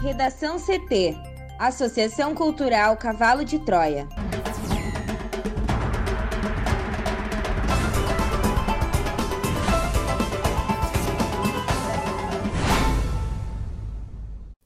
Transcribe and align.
Redação 0.00 0.58
CT 0.58 1.16
Associação 1.58 2.32
Cultural 2.32 2.96
Cavalo 2.96 3.44
de 3.44 3.58
Troia. 3.58 4.06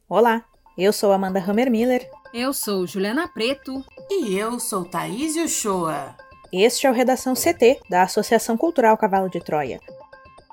Olá, 0.06 0.45
eu 0.76 0.92
sou 0.92 1.12
Amanda 1.12 1.42
Hammermiller. 1.42 2.06
Eu 2.34 2.52
sou 2.52 2.86
Juliana 2.86 3.26
Preto. 3.26 3.82
E 4.10 4.36
eu 4.36 4.60
sou 4.60 4.84
Thaís 4.84 5.34
Uchoa. 5.36 6.14
Este 6.52 6.86
é 6.86 6.90
o 6.90 6.92
Redação 6.92 7.32
CT, 7.32 7.80
da 7.88 8.02
Associação 8.02 8.58
Cultural 8.58 8.98
Cavalo 8.98 9.30
de 9.30 9.40
Troia. 9.40 9.80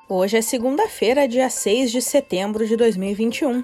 Hoje 0.08 0.38
é 0.38 0.42
segunda-feira, 0.42 1.28
dia 1.28 1.50
6 1.50 1.92
de 1.92 2.02
setembro 2.02 2.66
de 2.66 2.78
2021. 2.78 3.62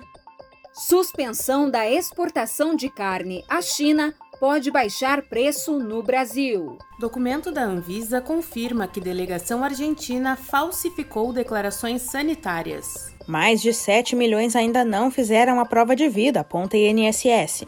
Suspensão 0.77 1.69
da 1.69 1.89
exportação 1.89 2.75
de 2.75 2.89
carne 2.89 3.45
à 3.47 3.61
China 3.61 4.13
pode 4.41 4.69
baixar 4.69 5.21
preço 5.21 5.79
no 5.79 6.03
Brasil. 6.03 6.77
Documento 6.99 7.49
da 7.49 7.63
Anvisa 7.63 8.19
confirma 8.19 8.85
que 8.85 8.99
delegação 8.99 9.63
argentina 9.63 10.35
falsificou 10.35 11.31
declarações 11.31 12.01
sanitárias. 12.01 13.13
Mais 13.25 13.61
de 13.61 13.73
7 13.73 14.17
milhões 14.17 14.53
ainda 14.53 14.83
não 14.83 15.09
fizeram 15.09 15.61
a 15.61 15.65
prova 15.65 15.95
de 15.95 16.09
vida, 16.09 16.41
aponta 16.41 16.75
INSS. 16.75 17.63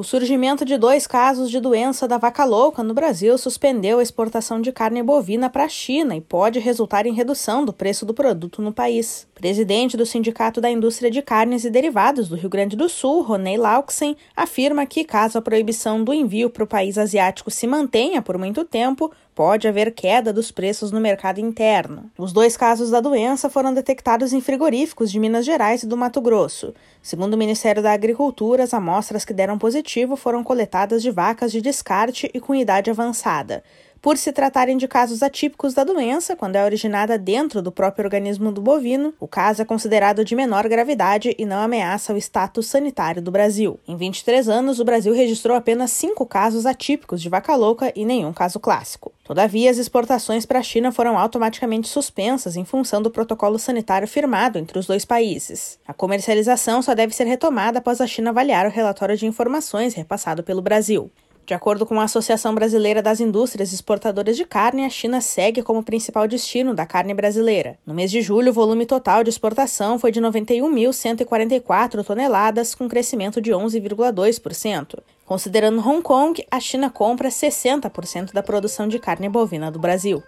O 0.00 0.02
surgimento 0.02 0.64
de 0.64 0.78
dois 0.78 1.06
casos 1.06 1.50
de 1.50 1.60
doença 1.60 2.08
da 2.08 2.16
vaca 2.16 2.42
louca 2.42 2.82
no 2.82 2.94
Brasil 2.94 3.36
suspendeu 3.36 3.98
a 3.98 4.02
exportação 4.02 4.58
de 4.58 4.72
carne 4.72 5.02
bovina 5.02 5.50
para 5.50 5.64
a 5.64 5.68
China 5.68 6.16
e 6.16 6.22
pode 6.22 6.58
resultar 6.58 7.04
em 7.04 7.12
redução 7.12 7.66
do 7.66 7.70
preço 7.70 8.06
do 8.06 8.14
produto 8.14 8.62
no 8.62 8.72
país. 8.72 9.28
Presidente 9.34 9.98
do 9.98 10.06
Sindicato 10.06 10.58
da 10.58 10.70
Indústria 10.70 11.10
de 11.10 11.20
Carnes 11.20 11.66
e 11.66 11.70
Derivados 11.70 12.30
do 12.30 12.34
Rio 12.34 12.48
Grande 12.48 12.76
do 12.76 12.88
Sul, 12.88 13.20
Ronei 13.20 13.58
Lauxen, 13.58 14.16
afirma 14.34 14.86
que, 14.86 15.04
caso 15.04 15.36
a 15.36 15.42
proibição 15.42 16.02
do 16.02 16.14
envio 16.14 16.48
para 16.48 16.64
o 16.64 16.66
país 16.66 16.96
asiático 16.96 17.50
se 17.50 17.66
mantenha 17.66 18.22
por 18.22 18.38
muito 18.38 18.64
tempo, 18.64 19.12
pode 19.34 19.66
haver 19.66 19.94
queda 19.94 20.32
dos 20.32 20.50
preços 20.50 20.92
no 20.92 21.00
mercado 21.00 21.40
interno. 21.40 22.10
Os 22.18 22.32
dois 22.32 22.56
casos 22.56 22.90
da 22.90 23.00
doença 23.00 23.48
foram 23.48 23.72
detectados 23.72 24.32
em 24.32 24.40
frigoríficos 24.40 25.10
de 25.10 25.18
Minas 25.18 25.46
Gerais 25.46 25.82
e 25.82 25.86
do 25.86 25.96
Mato 25.96 26.20
Grosso. 26.20 26.74
Segundo 27.02 27.32
o 27.32 27.38
Ministério 27.38 27.82
da 27.82 27.92
Agricultura, 27.92 28.62
as 28.62 28.74
amostras 28.74 29.24
que 29.24 29.32
deram 29.32 29.58
positivo 29.58 30.16
foram 30.16 30.44
coletadas 30.44 31.00
de 31.00 31.10
vacas 31.10 31.50
de 31.50 31.62
descarte 31.62 32.30
e 32.34 32.38
com 32.38 32.54
idade 32.54 32.90
avançada. 32.90 33.64
Por 34.02 34.16
se 34.16 34.32
tratarem 34.32 34.78
de 34.78 34.88
casos 34.88 35.22
atípicos 35.22 35.74
da 35.74 35.84
doença, 35.84 36.34
quando 36.34 36.56
é 36.56 36.64
originada 36.64 37.18
dentro 37.18 37.60
do 37.60 37.70
próprio 37.70 38.06
organismo 38.06 38.50
do 38.50 38.62
bovino, 38.62 39.12
o 39.20 39.28
caso 39.28 39.60
é 39.60 39.64
considerado 39.64 40.24
de 40.24 40.34
menor 40.34 40.66
gravidade 40.66 41.36
e 41.38 41.44
não 41.44 41.58
ameaça 41.58 42.14
o 42.14 42.16
status 42.16 42.66
sanitário 42.66 43.20
do 43.20 43.30
Brasil. 43.30 43.78
Em 43.86 43.98
23 43.98 44.48
anos, 44.48 44.80
o 44.80 44.86
Brasil 44.86 45.12
registrou 45.12 45.54
apenas 45.54 45.90
cinco 45.90 46.24
casos 46.24 46.64
atípicos 46.64 47.20
de 47.20 47.28
vaca 47.28 47.54
louca 47.54 47.92
e 47.94 48.06
nenhum 48.06 48.32
caso 48.32 48.58
clássico. 48.58 49.12
Todavia, 49.22 49.70
as 49.70 49.76
exportações 49.76 50.46
para 50.46 50.60
a 50.60 50.62
China 50.62 50.90
foram 50.90 51.18
automaticamente 51.18 51.86
suspensas 51.86 52.56
em 52.56 52.64
função 52.64 53.02
do 53.02 53.10
protocolo 53.10 53.58
sanitário 53.58 54.08
firmado 54.08 54.58
entre 54.58 54.78
os 54.78 54.86
dois 54.86 55.04
países. 55.04 55.78
A 55.86 55.92
comercialização 55.92 56.80
só 56.80 56.94
deve 56.94 57.14
ser 57.14 57.24
retomada 57.24 57.80
após 57.80 58.00
a 58.00 58.06
China 58.06 58.30
avaliar 58.30 58.66
o 58.66 58.70
relatório 58.70 59.16
de 59.16 59.26
informações 59.26 59.92
repassado 59.92 60.42
pelo 60.42 60.62
Brasil. 60.62 61.10
De 61.50 61.54
acordo 61.54 61.84
com 61.84 62.00
a 62.00 62.04
Associação 62.04 62.54
Brasileira 62.54 63.02
das 63.02 63.18
Indústrias 63.18 63.72
Exportadoras 63.72 64.36
de 64.36 64.44
Carne, 64.44 64.84
a 64.84 64.88
China 64.88 65.20
segue 65.20 65.64
como 65.64 65.82
principal 65.82 66.28
destino 66.28 66.72
da 66.72 66.86
carne 66.86 67.12
brasileira. 67.12 67.76
No 67.84 67.92
mês 67.92 68.08
de 68.08 68.22
julho, 68.22 68.50
o 68.50 68.54
volume 68.54 68.86
total 68.86 69.24
de 69.24 69.30
exportação 69.30 69.98
foi 69.98 70.12
de 70.12 70.20
91.144 70.20 72.04
toneladas, 72.04 72.72
com 72.72 72.86
crescimento 72.88 73.40
de 73.40 73.50
11,2%. 73.50 75.00
Considerando 75.26 75.80
Hong 75.80 76.00
Kong, 76.02 76.40
a 76.48 76.60
China 76.60 76.88
compra 76.88 77.30
60% 77.30 78.32
da 78.32 78.44
produção 78.44 78.86
de 78.86 79.00
carne 79.00 79.28
bovina 79.28 79.72
do 79.72 79.80
Brasil. 79.80 80.22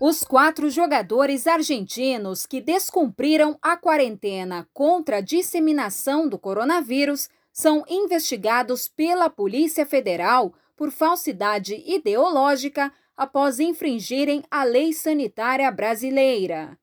Os 0.00 0.24
quatro 0.24 0.68
jogadores 0.68 1.46
argentinos 1.46 2.44
que 2.44 2.60
descumpriram 2.60 3.56
a 3.62 3.76
quarentena 3.76 4.66
contra 4.74 5.18
a 5.18 5.20
disseminação 5.20 6.28
do 6.28 6.36
coronavírus 6.36 7.28
são 7.54 7.84
investigados 7.88 8.88
pela 8.88 9.30
Polícia 9.30 9.86
Federal 9.86 10.52
por 10.76 10.90
falsidade 10.90 11.80
ideológica 11.86 12.92
após 13.16 13.60
infringirem 13.60 14.42
a 14.50 14.64
lei 14.64 14.92
sanitária 14.92 15.70
brasileira. 15.70 16.76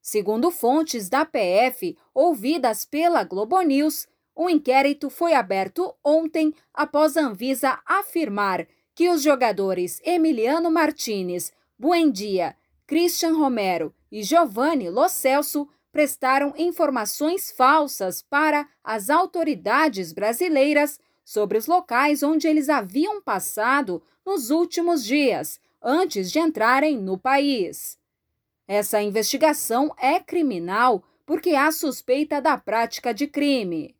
Segundo 0.00 0.50
fontes 0.50 1.10
da 1.10 1.26
PF 1.26 1.94
ouvidas 2.14 2.86
pela 2.86 3.22
Globo 3.22 3.60
News, 3.60 4.08
um 4.34 4.48
inquérito 4.48 5.10
foi 5.10 5.34
aberto 5.34 5.94
ontem 6.02 6.54
após 6.72 7.18
a 7.18 7.26
Anvisa 7.26 7.78
afirmar 7.84 8.66
que 8.94 9.10
os 9.10 9.22
jogadores 9.22 10.00
Emiliano 10.02 10.70
Martinez, 10.70 11.52
Buendia, 11.78 12.56
Christian 12.86 13.34
Romero 13.34 13.94
e 14.10 14.22
Giovanni 14.22 14.88
Lo 14.88 15.06
Celso 15.06 15.68
prestaram 15.92 16.54
informações 16.56 17.50
falsas 17.50 18.22
para 18.22 18.68
as 18.82 19.10
autoridades 19.10 20.12
brasileiras 20.12 20.98
sobre 21.24 21.58
os 21.58 21.66
locais 21.66 22.22
onde 22.22 22.46
eles 22.46 22.68
haviam 22.68 23.20
passado 23.20 24.02
nos 24.24 24.50
últimos 24.50 25.04
dias, 25.04 25.60
antes 25.82 26.30
de 26.30 26.38
entrarem 26.38 26.98
no 26.98 27.18
país. 27.18 27.98
Essa 28.66 29.00
investigação 29.02 29.94
é 29.98 30.20
criminal 30.20 31.02
porque 31.24 31.50
há 31.50 31.70
suspeita 31.70 32.40
da 32.40 32.56
prática 32.56 33.12
de 33.12 33.26
crime. 33.26 33.94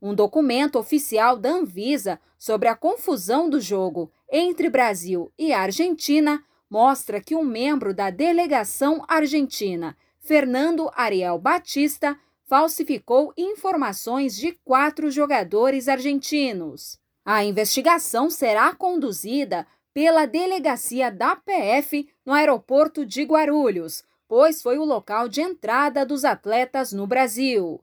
Um 0.00 0.14
documento 0.14 0.78
oficial 0.78 1.36
da 1.36 1.50
Anvisa 1.50 2.20
sobre 2.38 2.68
a 2.68 2.74
confusão 2.74 3.48
do 3.48 3.60
jogo 3.60 4.10
entre 4.30 4.68
Brasil 4.68 5.32
e 5.38 5.52
Argentina 5.52 6.42
mostra 6.68 7.20
que 7.20 7.36
um 7.36 7.44
membro 7.44 7.94
da 7.94 8.10
delegação 8.10 9.04
argentina 9.06 9.96
Fernando 10.24 10.88
Ariel 10.94 11.36
Batista 11.36 12.16
falsificou 12.44 13.32
informações 13.36 14.36
de 14.36 14.52
quatro 14.64 15.10
jogadores 15.10 15.88
argentinos. 15.88 16.96
A 17.24 17.44
investigação 17.44 18.30
será 18.30 18.72
conduzida 18.72 19.66
pela 19.92 20.24
delegacia 20.24 21.10
da 21.10 21.34
PF 21.34 22.08
no 22.24 22.32
aeroporto 22.32 23.04
de 23.04 23.24
Guarulhos, 23.24 24.04
pois 24.28 24.62
foi 24.62 24.78
o 24.78 24.84
local 24.84 25.28
de 25.28 25.40
entrada 25.40 26.06
dos 26.06 26.24
atletas 26.24 26.92
no 26.92 27.04
Brasil. 27.04 27.82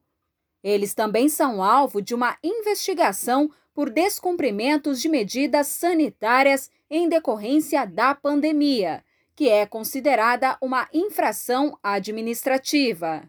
Eles 0.63 0.94
também 0.94 1.27
são 1.27 1.61
alvo 1.61 2.01
de 2.01 2.16
uma 2.16 2.38
investigação 2.41 3.51
por 3.73 3.89
descumprimentos 3.89 5.01
de 5.01 5.09
medidas 5.09 5.67
sanitárias 5.67 6.71
em 6.89 7.09
decorrência 7.09 7.85
da 7.85 8.16
pandemia 8.16 9.03
que 9.39 9.47
é 9.47 9.66
considerada 9.66 10.57
uma 10.61 10.89
infração 10.94 11.79
administrativa. 11.81 13.23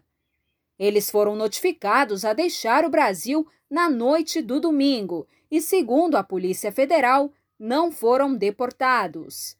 Eles 0.77 1.09
foram 1.09 1.37
notificados 1.37 2.25
a 2.25 2.33
deixar 2.33 2.83
o 2.83 2.89
Brasil 2.89 3.47
na 3.69 3.89
noite 3.89 4.41
do 4.41 4.59
domingo 4.59 5.25
e, 5.49 5.61
segundo 5.61 6.17
a 6.17 6.23
Polícia 6.23 6.69
Federal, 6.69 7.31
não 7.57 7.93
foram 7.93 8.35
deportados. 8.35 9.55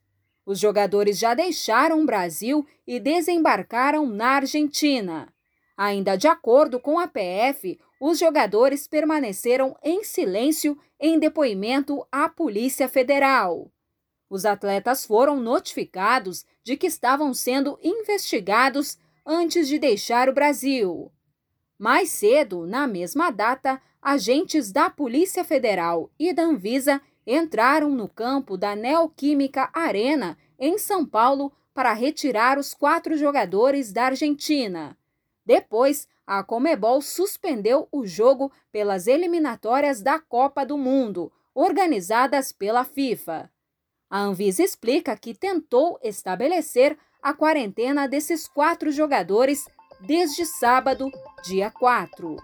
Os 0.46 0.60
jogadores 0.60 1.18
já 1.18 1.34
deixaram 1.34 2.02
o 2.02 2.06
Brasil 2.06 2.68
e 2.86 3.00
desembarcaram 3.00 4.06
na 4.06 4.32
Argentina. 4.32 5.34
Ainda 5.78 6.18
de 6.18 6.28
acordo 6.28 6.82
com 6.82 7.00
a 7.00 7.08
PF, 7.08 7.80
os 8.02 8.20
jogadores 8.20 8.90
permaneceram 8.90 9.74
em 9.82 10.04
silêncio 10.04 10.78
em 11.00 11.18
depoimento 11.18 12.06
à 12.12 12.28
Polícia 12.28 12.90
Federal. 12.90 13.72
Os 14.32 14.46
atletas 14.46 15.06
foram 15.06 15.42
notificados 15.42 16.46
de 16.64 16.78
que 16.78 16.88
estavam 16.88 17.34
sendo 17.34 17.78
investigados 17.84 18.98
antes 19.26 19.68
de 19.68 19.78
deixar 19.78 20.30
o 20.30 20.34
Brasil. 20.34 21.12
Mais 21.78 22.12
cedo, 22.12 22.66
na 22.66 22.88
mesma 22.88 23.30
data, 23.30 23.82
agentes 24.02 24.72
da 24.72 24.90
Polícia 24.90 25.44
Federal 25.44 26.10
e 26.18 26.32
da 26.32 26.44
Anvisa 26.44 27.02
entraram 27.28 27.90
no 27.90 28.08
campo 28.08 28.56
da 28.56 28.74
Neoquímica 28.74 29.70
Arena, 29.74 30.38
em 30.58 30.78
São 30.78 31.06
Paulo, 31.06 31.52
para 31.74 31.92
retirar 31.92 32.58
os 32.58 32.74
quatro 32.74 33.18
jogadores 33.18 33.92
da 33.92 34.06
Argentina. 34.06 34.98
Depois, 35.46 36.08
a 36.26 36.42
Comebol 36.42 37.02
suspendeu 37.02 37.86
o 37.92 38.06
jogo 38.06 38.50
pelas 38.72 39.08
eliminatórias 39.08 40.02
da 40.02 40.20
Copa 40.20 40.66
do 40.66 40.78
Mundo, 40.78 41.30
organizadas 41.54 42.54
pela 42.54 42.86
FIFA. 42.86 43.52
A 44.12 44.20
Anvisa 44.20 44.62
explica 44.62 45.16
que 45.16 45.34
tentou 45.34 45.98
estabelecer 46.04 46.98
a 47.24 47.34
quarentena 47.34 48.10
desses 48.10 48.46
quatro 48.46 48.92
jogadores 48.92 49.64
desde 50.02 50.46
sábado, 50.46 51.10
dia 51.46 51.72
4. 51.72 52.36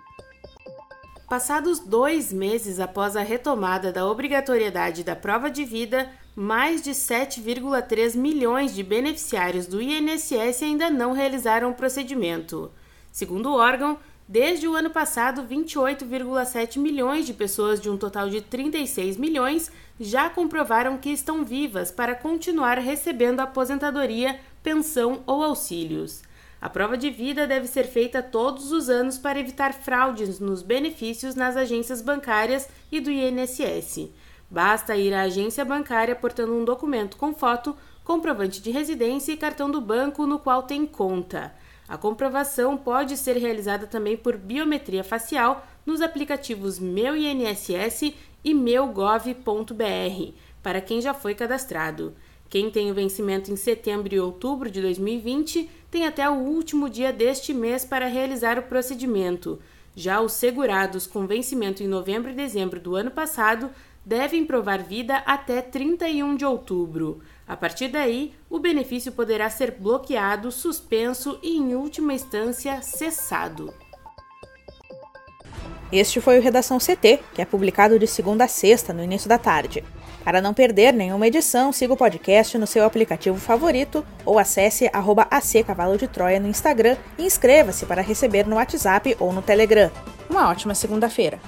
Passados 1.30 1.81
dois 1.81 2.31
meses 2.31 2.80
após 2.80 3.18
a 3.18 3.22
retomada 3.22 3.92
da 3.92 4.10
obrigatoriedade 4.10 5.04
da 5.04 5.14
prova 5.14 5.52
de 5.52 5.66
vida, 5.66 6.10
mais 6.34 6.81
de 6.81 6.92
7,3 6.92 8.16
milhões 8.16 8.74
de 8.74 8.81
beneficiários 8.81 9.68
do 9.68 9.81
INSS 9.81 10.63
ainda 10.63 10.90
não 10.90 11.12
realizaram 11.12 11.72
o 11.72 11.75
procedimento. 11.75 12.72
Segundo 13.12 13.50
o 13.50 13.58
órgão, 13.58 14.00
desde 14.27 14.68
o 14.68 14.75
ano 14.75 14.89
passado, 14.89 15.44
28,7 15.44 16.77
milhões 16.77 17.25
de 17.25 17.33
pessoas 17.33 17.79
de 17.79 17.89
um 17.89 17.97
total 17.97 18.29
de 18.29 18.41
36 18.41 19.18
milhões 19.18 19.71
já 20.00 20.29
comprovaram 20.29 20.97
que 20.97 21.09
estão 21.09 21.44
vivas 21.44 21.91
para 21.91 22.15
continuar 22.15 22.77
recebendo 22.77 23.39
aposentadoria, 23.39 24.39
pensão 24.62 25.24
ou 25.25 25.44
auxílios. 25.44 26.21
A 26.59 26.69
prova 26.69 26.97
de 26.97 27.09
vida 27.09 27.45
deve 27.45 27.68
ser 27.68 27.85
feita 27.85 28.21
todos 28.21 28.71
os 28.71 28.89
anos 28.89 29.18
para 29.18 29.39
evitar 29.39 29.74
fraudes 29.74 30.39
nos 30.39 30.63
benefícios 30.63 31.35
nas 31.35 31.56
agências 31.56 32.01
bancárias 32.01 32.68
e 32.91 33.00
do 33.00 33.12
INSS. 33.12 34.09
Basta 34.50 34.95
ir 34.95 35.13
à 35.13 35.21
agência 35.24 35.63
bancária 35.63 36.15
portando 36.15 36.53
um 36.53 36.65
documento 36.65 37.18
com 37.18 37.33
foto, 37.33 37.75
comprovante 38.03 38.62
de 38.62 38.71
residência 38.71 39.31
e 39.31 39.38
cartão 39.38 39.69
do 39.69 39.81
banco 39.81 40.25
no 40.25 40.39
qual 40.39 40.63
tem 40.63 40.85
conta. 40.85 41.53
A 41.88 41.98
comprovação 41.98 42.75
pode 42.75 43.16
ser 43.16 43.38
realizada 43.38 43.88
também 43.88 44.18
por 44.18 44.36
biometria 44.36 45.04
facial 45.04 45.66
nos 45.86 46.01
aplicativos 46.01 46.80
Meu 46.80 47.16
INSS 47.16 48.13
e 48.44 48.54
meugov.br, 48.54 50.34
para 50.62 50.81
quem 50.81 51.00
já 51.00 51.13
foi 51.13 51.34
cadastrado. 51.34 52.13
Quem 52.50 52.69
tem 52.69 52.92
o 52.92 52.94
vencimento 52.94 53.51
em 53.51 53.56
setembro 53.56 54.13
e 54.13 54.19
outubro 54.19 54.69
de 54.69 54.81
2020 54.81 55.69
tem 55.89 56.06
até 56.06 56.30
o 56.30 56.36
último 56.36 56.89
dia 56.89 57.13
deste 57.13 57.54
mês 57.54 57.86
para 57.86 58.07
realizar 58.07 58.60
o 58.60 58.63
procedimento. 58.63 59.60
Já 59.95 60.22
os 60.22 60.34
segurados 60.34 61.07
com 61.07 61.25
vencimento 61.25 61.81
em 61.81 61.88
novembro 61.88 62.31
e 62.31 62.36
dezembro 62.36 62.80
do 62.80 62.95
ano 62.95 63.12
passado 63.12 63.69
devem 64.07 64.45
provar 64.45 64.81
vida 64.81 65.18
até 65.25 65.62
31 65.62 66.38
de 66.38 66.45
outubro. 66.45 67.19
A 67.45 67.57
partir 67.57 67.89
daí, 67.89 68.33
o 68.50 68.57
benefício 68.57 69.12
poderá 69.12 69.50
ser 69.50 69.71
bloqueado, 69.71 70.50
suspenso 70.50 71.38
e, 71.44 71.57
em 71.57 71.75
última 71.75 72.13
instância, 72.13 72.81
cessado. 72.81 73.74
Este 75.92 76.21
foi 76.21 76.39
o 76.39 76.42
Redação 76.42 76.77
CT, 76.77 77.19
que 77.33 77.42
é 77.42 77.45
publicado 77.45 78.00
de 78.00 78.07
segunda 78.07 78.45
a 78.45 78.48
sexta, 78.48 78.94
no 78.94 79.04
início 79.04 79.27
da 79.27 79.38
tarde. 79.38 79.83
Para 80.24 80.42
não 80.42 80.53
perder 80.53 80.94
nenhuma 80.94 81.27
edição, 81.27 81.74
siga 81.74 81.94
o 81.94 81.98
podcast 81.98 82.57
no 82.57 82.68
seu 82.68 82.86
aplicativo 82.86 83.38
favorito 83.38 84.06
ou 84.25 84.39
acesse 84.39 84.89
arroba 84.94 85.27
Cavalo 85.65 85.98
de 85.98 86.07
Troia 86.07 86.39
no 86.39 86.48
Instagram 86.48 86.95
e 87.18 87.25
inscreva-se 87.25 87.86
para 87.86 88.01
receber 88.01 88.48
no 88.48 88.56
WhatsApp 88.56 89.18
ou 89.19 89.33
no 89.33 89.42
Telegram. 89.42 89.92
Uma 90.30 90.50
ótima 90.50 90.75
segunda-feira! 90.75 91.39